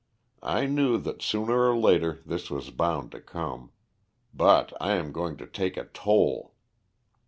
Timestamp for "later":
1.77-2.21